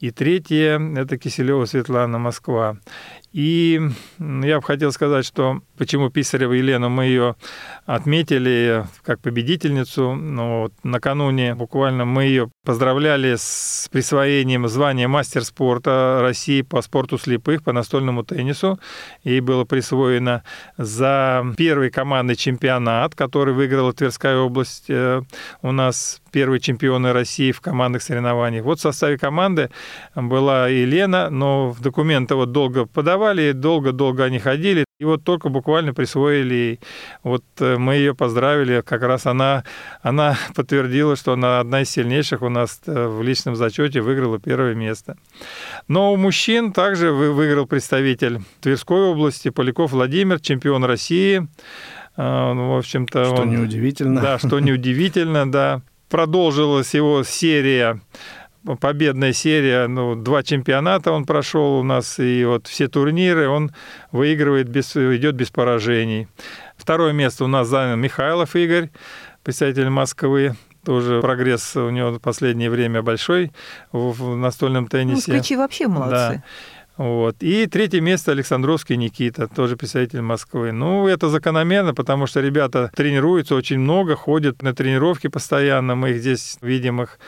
И 0.00 0.12
третье– 0.12 0.80
это 0.96 1.18
Киселева 1.18 1.64
Светлана 1.64 2.18
Москва. 2.18 2.76
И 3.32 3.80
я 4.18 4.56
бы 4.56 4.62
хотел 4.62 4.90
сказать, 4.90 5.26
что 5.26 5.60
почему 5.76 6.08
Писарева 6.08 6.54
Елену 6.54 6.88
мы 6.88 7.04
ее 7.04 7.36
отметили 7.84 8.86
как 9.02 9.20
победительницу. 9.20 10.14
Ну, 10.14 10.62
вот, 10.62 10.72
накануне 10.82 11.54
буквально 11.54 12.04
мы 12.04 12.24
ее 12.24 12.50
поздравляли 12.64 13.34
с 13.36 13.88
присвоением 13.92 14.66
звания 14.68 15.08
мастер 15.08 15.44
спорта 15.44 16.18
России 16.22 16.62
по 16.62 16.80
спорту 16.80 17.18
слепых, 17.18 17.62
по 17.62 17.72
настольному 17.72 18.24
теннису. 18.24 18.80
Ей 19.24 19.40
было 19.40 19.64
присвоено 19.64 20.42
за 20.78 21.44
первый 21.56 21.90
командный 21.90 22.36
чемпионат, 22.36 23.14
который 23.14 23.52
выиграла 23.52 23.92
Тверская 23.92 24.38
область. 24.38 24.86
Э, 24.88 25.22
у 25.60 25.72
нас 25.72 26.22
первые 26.30 26.60
чемпионы 26.60 27.12
России 27.12 27.52
в 27.52 27.60
командных 27.60 28.02
соревнованиях. 28.02 28.64
Вот 28.64 28.78
в 28.78 28.82
составе 28.82 29.18
команды 29.18 29.70
была 30.14 30.68
Елена, 30.68 31.30
но 31.30 31.74
документы 31.80 32.34
вот 32.34 32.52
долго 32.52 32.86
подавали, 32.86 33.52
долго-долго 33.52 34.24
они 34.24 34.38
ходили, 34.38 34.84
и 34.98 35.04
вот 35.04 35.22
только 35.22 35.48
буквально 35.48 35.94
присвоили 35.94 36.54
ей. 36.54 36.80
Вот 37.22 37.44
э, 37.60 37.76
мы 37.76 37.94
ее 37.94 38.14
поздравили, 38.14 38.82
как 38.84 39.02
раз 39.02 39.26
она, 39.26 39.64
она 40.02 40.36
подтвердила, 40.54 41.16
что 41.16 41.34
она 41.34 41.60
одна 41.60 41.82
из 41.82 41.90
сильнейших 41.90 42.42
у 42.42 42.48
нас 42.48 42.80
э, 42.86 43.06
в 43.06 43.22
личном 43.22 43.54
зачете 43.54 44.00
выиграла 44.00 44.38
первое 44.40 44.74
место. 44.74 45.16
Но 45.86 46.12
у 46.12 46.16
мужчин 46.16 46.72
также 46.72 47.12
выиграл 47.12 47.66
представитель 47.66 48.40
Тверской 48.60 49.10
области 49.10 49.50
Поляков 49.50 49.92
Владимир, 49.92 50.40
чемпион 50.40 50.84
России. 50.84 51.46
А, 52.16 52.52
ну, 52.52 52.74
в 52.74 52.78
общем-то, 52.78 53.24
что 53.26 53.42
он, 53.42 53.50
неудивительно. 53.50 54.20
Да, 54.20 54.38
что 54.38 54.58
неудивительно, 54.58 55.50
да. 55.50 55.82
Продолжилась 56.08 56.94
его 56.94 57.22
серия 57.22 58.00
победная 58.76 59.32
серия, 59.32 59.86
ну, 59.86 60.14
два 60.14 60.42
чемпионата 60.42 61.12
он 61.12 61.24
прошел 61.24 61.78
у 61.78 61.82
нас, 61.82 62.18
и 62.18 62.44
вот 62.44 62.66
все 62.66 62.88
турниры 62.88 63.48
он 63.48 63.72
выигрывает, 64.12 64.68
без, 64.68 64.96
идет 64.96 65.34
без 65.34 65.50
поражений. 65.50 66.28
Второе 66.76 67.12
место 67.12 67.44
у 67.44 67.48
нас 67.48 67.68
занял 67.68 67.96
Михайлов 67.96 68.54
Игорь, 68.56 68.90
представитель 69.42 69.90
Москвы. 69.90 70.54
Тоже 70.84 71.20
прогресс 71.20 71.76
у 71.76 71.90
него 71.90 72.12
в 72.12 72.18
последнее 72.18 72.70
время 72.70 73.02
большой 73.02 73.52
в 73.92 74.36
настольном 74.36 74.86
теннисе. 74.86 75.24
Ну, 75.26 75.34
москвичи 75.34 75.56
вообще 75.56 75.86
молодцы. 75.86 76.10
Да. 76.12 76.42
Вот. 76.98 77.36
И 77.42 77.66
третье 77.66 78.00
место 78.00 78.32
Александровский 78.32 78.96
Никита, 78.96 79.46
тоже 79.46 79.76
представитель 79.76 80.20
Москвы. 80.20 80.72
Ну, 80.72 81.06
это 81.06 81.28
закономерно, 81.28 81.94
потому 81.94 82.26
что 82.26 82.40
ребята 82.40 82.90
тренируются 82.94 83.54
очень 83.54 83.78
много, 83.78 84.16
ходят 84.16 84.62
на 84.62 84.74
тренировки 84.74 85.28
постоянно, 85.28 85.94
мы 85.94 86.10
их 86.10 86.18
здесь 86.18 86.58
видим 86.60 87.00
их. 87.00 87.20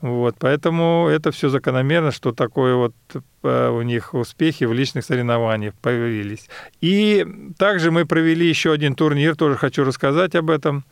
Вот. 0.00 0.36
Поэтому 0.38 1.08
это 1.10 1.30
все 1.30 1.50
закономерно, 1.50 2.10
что 2.10 2.32
такое 2.32 2.74
вот 2.74 2.94
э, 3.42 3.68
у 3.68 3.82
них 3.82 4.14
успехи 4.14 4.64
в 4.64 4.72
личных 4.72 5.04
соревнованиях 5.04 5.74
появились. 5.74 6.48
И 6.80 7.26
также 7.58 7.90
мы 7.90 8.06
провели 8.06 8.48
еще 8.48 8.72
один 8.72 8.94
турнир, 8.94 9.36
тоже 9.36 9.56
хочу 9.56 9.84
рассказать 9.84 10.34
об 10.36 10.48
этом. 10.48 10.84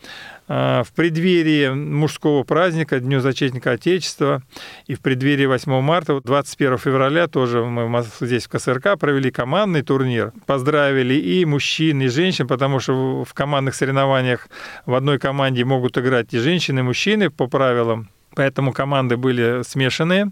А, 0.48 0.84
в 0.84 0.92
преддверии 0.92 1.70
мужского 1.70 2.44
праздника, 2.44 3.00
Дню 3.00 3.20
Зачетника 3.20 3.72
Отечества, 3.72 4.42
и 4.86 4.94
в 4.94 5.00
преддверии 5.00 5.46
8 5.46 5.80
марта, 5.80 6.20
21 6.20 6.78
февраля 6.78 7.26
тоже 7.26 7.64
мы 7.64 8.04
здесь 8.20 8.44
в 8.44 8.48
КСРК 8.48 8.98
провели 8.98 9.30
командный 9.30 9.82
турнир. 9.82 10.32
Поздравили 10.46 11.14
и 11.14 11.44
мужчин, 11.44 12.00
и 12.02 12.08
женщин, 12.08 12.46
потому 12.46 12.78
что 12.78 13.24
в 13.24 13.34
командных 13.34 13.74
соревнованиях 13.74 14.48
в 14.84 14.94
одной 14.94 15.18
команде 15.18 15.64
могут 15.64 15.98
играть 15.98 16.32
и 16.32 16.38
женщины, 16.38 16.80
и 16.80 16.82
мужчины 16.82 17.30
по 17.30 17.48
правилам. 17.48 18.08
Поэтому 18.36 18.72
команды 18.72 19.16
были 19.16 19.62
смешанные. 19.62 20.30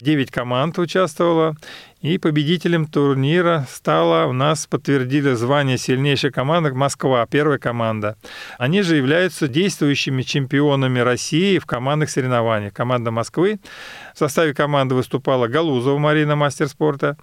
Девять 0.00 0.32
команд 0.32 0.78
участвовало. 0.78 1.54
И 2.02 2.18
победителем 2.18 2.86
турнира 2.86 3.66
стала 3.70 4.26
у 4.26 4.32
нас, 4.32 4.66
подтвердили 4.66 5.32
звание 5.32 5.78
сильнейшей 5.78 6.30
команды 6.30 6.74
Москва, 6.74 7.24
первая 7.26 7.58
команда. 7.58 8.16
Они 8.58 8.82
же 8.82 8.96
являются 8.96 9.48
действующими 9.48 10.22
чемпионами 10.22 10.98
России 10.98 11.58
в 11.58 11.66
командных 11.66 12.10
соревнованиях. 12.10 12.74
Команда 12.74 13.10
Москвы. 13.12 13.60
В 14.14 14.18
составе 14.18 14.52
команды 14.52 14.94
выступала 14.94 15.46
Галузова 15.46 15.98
Марина, 15.98 16.36
мастер 16.36 16.68
спорта 16.68 17.16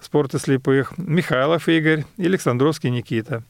спорта 0.00 0.38
слепых, 0.38 0.96
Михайлов 0.96 1.68
Игорь 1.68 2.04
и 2.16 2.26
Александровский 2.26 2.90
Никита. 2.90 3.42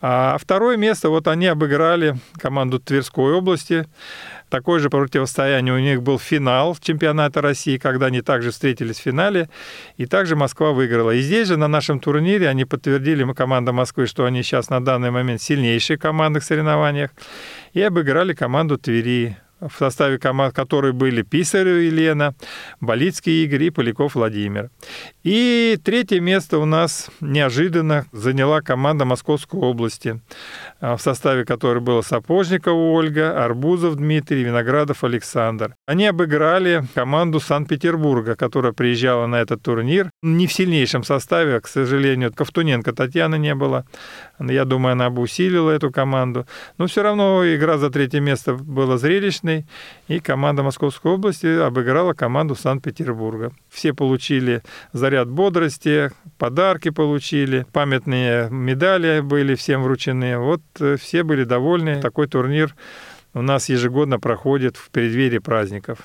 А 0.00 0.36
второе 0.38 0.76
место, 0.76 1.08
вот 1.08 1.28
они 1.28 1.46
обыграли 1.46 2.16
команду 2.38 2.78
Тверской 2.78 3.34
области. 3.34 3.86
Такое 4.48 4.80
же 4.80 4.90
противостояние 4.90 5.74
у 5.74 5.78
них 5.78 6.02
был 6.02 6.18
финал 6.18 6.76
чемпионата 6.80 7.40
России, 7.42 7.76
когда 7.76 8.06
они 8.06 8.22
также 8.22 8.50
встретились 8.50 8.98
в 8.98 9.02
финале, 9.02 9.48
и 9.96 10.06
также 10.06 10.36
Москва 10.36 10.72
выиграла. 10.72 11.10
И 11.10 11.20
здесь 11.20 11.48
же 11.48 11.56
на 11.56 11.68
нашем 11.68 12.00
турнире 12.00 12.48
они 12.48 12.64
подтвердили, 12.64 13.24
мы 13.24 13.34
команда 13.34 13.72
Москвы, 13.72 14.06
что 14.06 14.24
они 14.24 14.42
сейчас 14.42 14.70
на 14.70 14.82
данный 14.82 15.10
момент 15.10 15.42
сильнейшие 15.42 15.98
в 15.98 16.00
командных 16.00 16.44
соревнованиях, 16.44 17.10
и 17.72 17.82
обыграли 17.82 18.32
команду 18.32 18.78
Твери 18.78 19.36
в 19.60 19.72
составе 19.78 20.18
команд 20.18 20.54
которой 20.54 20.92
были 20.92 21.22
Писарев 21.22 21.82
Елена, 21.82 22.34
Болицкий 22.80 23.44
Игорь 23.44 23.64
и 23.64 23.70
Поляков 23.70 24.14
Владимир. 24.14 24.70
И 25.22 25.78
третье 25.84 26.20
место 26.20 26.58
у 26.58 26.64
нас 26.64 27.10
неожиданно 27.20 28.06
заняла 28.12 28.60
команда 28.60 29.04
Московской 29.04 29.60
области, 29.60 30.20
в 30.80 30.98
составе 30.98 31.44
которой 31.44 31.80
было 31.80 32.02
Сапожникова 32.02 32.92
Ольга, 32.92 33.44
Арбузов 33.44 33.96
Дмитрий, 33.96 34.44
Виноградов 34.44 35.04
Александр. 35.04 35.74
Они 35.86 36.06
обыграли 36.06 36.84
команду 36.94 37.40
Санкт-Петербурга, 37.40 38.36
которая 38.36 38.72
приезжала 38.72 39.26
на 39.26 39.36
этот 39.36 39.62
турнир. 39.62 40.10
Не 40.22 40.46
в 40.46 40.52
сильнейшем 40.52 41.04
составе, 41.04 41.60
к 41.60 41.66
сожалению, 41.66 42.32
Ковтуненко 42.32 42.92
Татьяны 42.92 43.38
не 43.38 43.54
было. 43.54 43.86
Я 44.38 44.64
думаю, 44.64 44.92
она 44.92 45.10
бы 45.10 45.22
усилила 45.22 45.70
эту 45.70 45.90
команду. 45.90 46.46
Но 46.78 46.86
все 46.86 47.02
равно 47.02 47.42
игра 47.44 47.78
за 47.78 47.90
третье 47.90 48.20
место 48.20 48.54
была 48.54 48.98
зрелищной, 48.98 49.47
и 50.08 50.20
команда 50.20 50.62
Московской 50.62 51.12
области 51.12 51.46
обыграла 51.46 52.12
команду 52.12 52.54
Санкт-Петербурга. 52.54 53.52
Все 53.68 53.92
получили 53.92 54.62
заряд 54.92 55.28
бодрости, 55.28 56.10
подарки 56.38 56.90
получили, 56.90 57.66
памятные 57.72 58.48
медали 58.50 59.20
были 59.20 59.54
всем 59.54 59.82
вручены. 59.82 60.38
Вот 60.38 60.62
э, 60.80 60.96
все 61.00 61.22
были 61.22 61.44
довольны. 61.44 62.00
Такой 62.00 62.26
турнир 62.26 62.74
у 63.34 63.42
нас 63.42 63.68
ежегодно 63.68 64.18
проходит 64.18 64.76
в 64.76 64.90
преддверии 64.90 65.38
праздников. 65.38 65.98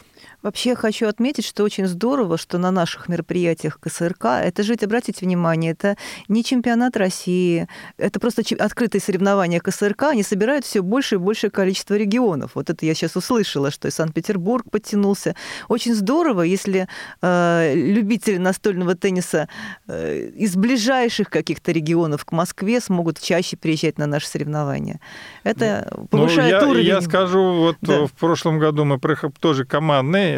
Вообще 0.43 0.75
хочу 0.75 1.07
отметить, 1.07 1.45
что 1.45 1.63
очень 1.63 1.87
здорово, 1.87 2.37
что 2.37 2.57
на 2.57 2.69
наших 2.69 3.07
мероприятиях 3.07 3.79
КСРК, 3.79 4.25
это 4.43 4.61
же, 4.61 4.73
обратите 4.73 5.25
внимание, 5.25 5.71
это 5.71 5.95
не 6.27 6.43
чемпионат 6.43 6.97
России, 6.97 7.69
это 7.97 8.19
просто 8.19 8.43
открытые 8.59 8.99
соревнования 8.99 9.61
КСРК, 9.61 10.03
они 10.03 10.21
собирают 10.21 10.65
все 10.65 10.81
больше 10.81 11.15
и 11.15 11.17
большее 11.17 11.49
количество 11.49 11.95
регионов. 11.95 12.51
Вот 12.55 12.69
это 12.69 12.85
я 12.85 12.93
сейчас 12.93 13.15
услышала, 13.15 13.71
что 13.71 13.87
и 13.87 13.91
Санкт-Петербург 13.91 14.69
подтянулся. 14.69 15.33
Очень 15.69 15.95
здорово, 15.95 16.41
если 16.41 16.89
э, 17.21 17.73
любители 17.73 18.37
настольного 18.37 18.95
тенниса 18.95 19.47
э, 19.87 20.27
из 20.35 20.57
ближайших 20.57 21.29
каких-то 21.29 21.71
регионов 21.71 22.25
к 22.25 22.33
Москве 22.33 22.81
смогут 22.81 23.21
чаще 23.21 23.55
приезжать 23.55 23.97
на 23.97 24.07
наши 24.07 24.27
соревнования. 24.27 24.99
Это 25.43 25.89
ну, 25.95 26.07
повышает 26.07 26.51
ну, 26.51 26.59
я, 26.59 26.67
уровень. 26.67 26.85
Я 26.85 27.01
скажу, 27.01 27.53
вот 27.53 27.77
да. 27.79 28.07
в 28.07 28.11
прошлом 28.11 28.59
году 28.59 28.83
мы 28.83 28.99
тоже 29.39 29.63
командные 29.63 30.32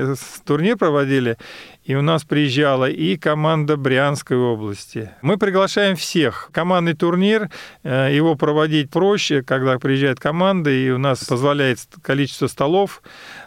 турнир 0.46 0.78
проводили, 0.78 1.38
и 1.84 1.96
у 1.96 2.02
нас 2.02 2.24
приезжала 2.24 2.90
и 2.90 3.18
команда 3.18 3.78
Брянской 3.78 4.38
области. 4.38 5.12
Мы 5.22 5.38
приглашаем 5.38 5.96
всех. 5.96 6.50
Командный 6.52 6.94
турнир, 6.94 7.50
э, 7.84 8.10
его 8.12 8.36
проводить 8.36 8.90
проще, 8.90 9.44
когда 9.44 9.78
приезжает 9.78 10.20
команда, 10.20 10.72
и 10.72 10.90
у 10.90 10.98
нас 10.98 11.24
позволяет 11.24 11.80
количество 12.02 12.48
столов 12.48 13.04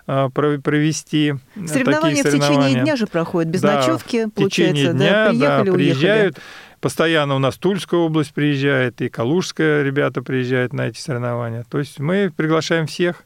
э, 0.07 0.28
провести 0.33 1.35
соревнования, 1.67 2.17
такие 2.17 2.23
соревнования. 2.23 2.59
в 2.59 2.64
течение 2.64 2.83
дня 2.83 2.97
же 2.97 3.07
проходят, 3.07 3.50
без 3.50 3.61
да, 3.61 3.76
ночевки, 3.76 4.28
получается, 4.35 4.93
дня, 4.93 5.11
да, 5.11 5.31
приехали, 5.31 5.67
да, 5.67 5.73
приезжают. 5.73 6.37
Уехали. 6.37 6.69
Постоянно 6.81 7.35
у 7.35 7.38
нас 7.40 7.57
Тульская 7.57 7.99
область 7.99 8.33
приезжает, 8.33 9.00
и 9.02 9.09
Калужская 9.09 9.83
ребята 9.83 10.23
приезжают 10.23 10.73
на 10.73 10.88
эти 10.88 11.00
соревнования. 11.00 11.64
То 11.69 11.78
есть 11.78 11.99
мы 11.99 12.33
приглашаем 12.35 12.87
всех. 12.87 13.25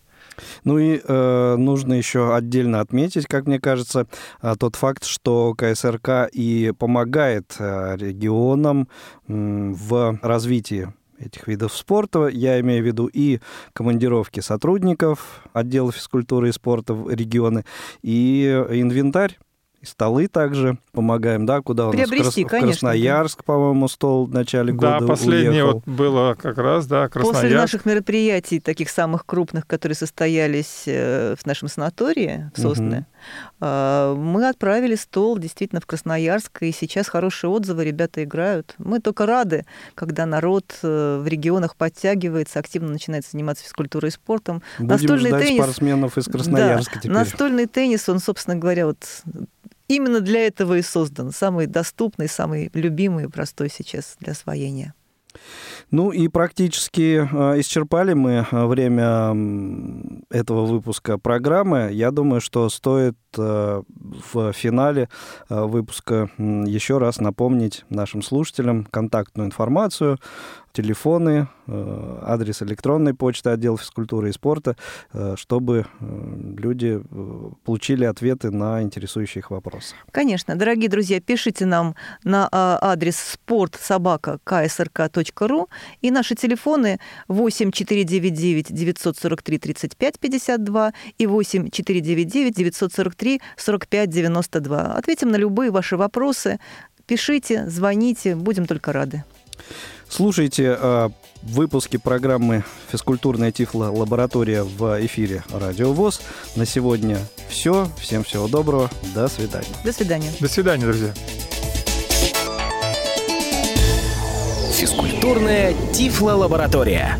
Ну 0.65 0.79
и 0.79 1.01
э, 1.03 1.57
нужно 1.57 1.95
еще 1.95 2.35
отдельно 2.35 2.81
отметить, 2.81 3.27
как 3.27 3.47
мне 3.47 3.61
кажется, 3.61 4.07
э, 4.41 4.55
тот 4.59 4.77
факт, 4.77 5.05
что 5.05 5.55
КСРК 5.55 6.29
и 6.33 6.73
помогает 6.79 7.57
э, 7.59 7.97
регионам 7.97 8.89
в 9.27 10.19
развитии 10.23 10.93
этих 11.19 11.47
видов 11.47 11.73
спорта. 11.73 12.29
Я 12.29 12.61
имею 12.61 12.83
в 12.83 12.87
виду 12.87 13.07
и 13.07 13.41
командировки 13.73 14.41
сотрудников 14.41 15.45
отдела 15.53 15.93
физкультуры 15.93 16.49
и 16.49 16.53
спорта 16.53 16.95
в 16.95 17.12
регионы, 17.12 17.65
и 18.03 18.47
инвентарь 18.71 19.39
и 19.83 19.87
столы 19.87 20.29
также 20.29 20.79
помогаем, 20.93 21.45
да, 21.45 21.61
куда 21.61 21.89
у 21.89 21.93
нас 21.93 22.09
в, 22.09 22.11
Крас... 22.11 22.35
конечно, 22.35 22.47
в 22.47 22.61
Красноярск, 22.61 23.45
по-моему, 23.45 23.89
стол 23.89 24.27
в 24.27 24.33
начале 24.33 24.73
да, 24.73 24.79
года 24.79 25.01
Да, 25.01 25.07
последнее 25.07 25.65
уехал. 25.65 25.83
вот 25.85 25.95
было 25.95 26.37
как 26.41 26.57
раз, 26.59 26.87
да, 26.87 27.09
Красноярск. 27.09 27.43
После 27.43 27.57
наших 27.57 27.85
мероприятий, 27.85 28.61
таких 28.61 28.89
самых 28.91 29.27
крупных, 29.27 29.67
которые 29.67 29.97
состоялись 29.97 30.85
э, 30.87 31.35
в 31.37 31.45
нашем 31.47 31.67
санатории 31.67 32.51
в 32.55 32.61
Сосны, 32.61 33.07
угу. 33.61 33.66
мы 33.66 34.49
отправили 34.49 34.95
стол 34.95 35.37
действительно 35.38 35.81
в 35.81 35.87
Красноярск, 35.87 36.62
и 36.62 36.71
сейчас 36.71 37.09
хорошие 37.09 37.51
отзывы, 37.51 37.85
ребята 37.85 38.23
играют. 38.23 38.77
Мы 38.79 39.01
только 39.01 39.27
рады, 39.27 39.66
когда 39.97 40.27
народ 40.27 40.79
э, 40.85 41.21
в 41.21 41.27
регионах 41.27 41.75
подтягивается, 41.75 42.61
активно 42.61 42.90
начинает 42.92 43.27
заниматься 43.27 43.64
физкультурой 43.64 44.11
и 44.11 44.12
спортом. 44.12 44.62
Будем 44.79 44.90
настольный 44.90 45.31
ждать 45.31 45.42
теннис, 45.42 45.62
спортсменов 45.62 46.18
из 46.18 46.25
Красноярска 46.27 46.95
да, 46.95 47.01
теперь. 47.01 47.12
Настольный 47.12 47.66
теннис, 47.66 48.09
он, 48.09 48.21
собственно 48.21 48.57
говоря, 48.57 48.87
вот 48.87 48.99
именно 49.94 50.20
для 50.20 50.46
этого 50.46 50.78
и 50.78 50.83
создан. 50.83 51.33
Самый 51.33 51.66
доступный, 51.66 52.28
самый 52.28 52.70
любимый 52.74 53.24
и 53.24 53.28
простой 53.28 53.70
сейчас 53.70 54.16
для 54.20 54.33
освоения. 54.33 54.94
Ну 55.90 56.11
и 56.11 56.28
практически 56.28 57.20
э, 57.20 57.61
исчерпали 57.61 58.12
мы 58.14 58.46
э, 58.50 58.66
время 58.66 59.35
этого 60.31 60.66
выпуска 60.66 61.18
программы. 61.18 61.90
Я 61.92 62.11
думаю, 62.11 62.40
что 62.40 62.68
стоит 62.68 63.16
в 63.38 64.53
финале 64.53 65.09
выпуска 65.49 66.31
еще 66.38 66.99
раз 66.99 67.21
напомнить 67.21 67.85
нашим 67.88 68.23
слушателям 68.23 68.85
контактную 68.85 69.47
информацию 69.47 70.18
телефоны, 70.73 71.49
э, 71.66 72.18
адрес 72.23 72.62
электронной 72.62 73.12
почты 73.14 73.51
отдела 73.51 73.77
физкультуры 73.79 74.31
и 74.31 74.33
спорта, 74.33 74.77
э, 75.12 75.35
чтобы 75.37 75.87
э, 76.01 76.05
люди 76.59 77.01
получили 77.64 78.05
ответы 78.05 78.51
на 78.51 78.83
интересующие 78.83 79.40
их 79.40 79.51
вопросы. 79.51 79.95
Конечно. 80.11 80.57
Дорогие 80.57 80.88
друзья, 80.88 81.21
пишите 81.21 81.66
нам 81.66 81.95
на 82.25 82.49
а, 82.51 82.79
адрес 82.81 83.16
спортсобака.ksrk.ру 83.16 85.68
и 86.01 86.11
наши 86.11 86.35
телефоны 86.35 86.99
8 87.29 87.71
499 87.71 88.73
943 88.73 89.59
35 89.59 90.18
52 90.18 90.95
и 91.18 91.27
8 91.27 91.68
499 91.71 92.55
943 92.55 93.22
45 93.57 94.11
92. 94.11 94.95
Ответим 94.95 95.31
на 95.31 95.37
любые 95.37 95.71
ваши 95.71 95.97
вопросы. 95.97 96.59
Пишите, 97.07 97.69
звоните, 97.69 98.37
будем 98.37 98.67
только 98.67 98.93
рады. 98.93 99.25
Слушайте 100.09 100.77
э, 100.79 101.09
выпуски 101.43 101.97
программы 101.97 102.65
«Физкультурная 102.91 103.51
тифло-лаборатория» 103.51 104.63
в 104.63 105.07
эфире 105.07 105.43
«Радио 105.51 105.93
ВОЗ». 105.93 106.21
На 106.55 106.67
сегодня 106.67 107.19
все. 107.49 107.89
Всем 107.99 108.23
всего 108.23 108.47
доброго. 108.47 108.91
До 109.15 109.29
свидания. 109.29 109.75
До 109.85 109.93
свидания. 109.93 110.31
До 110.39 110.49
свидания, 110.49 110.85
друзья. 110.85 111.15
Физкультурная 114.75 115.75
тифло-лаборатория. 115.95 117.19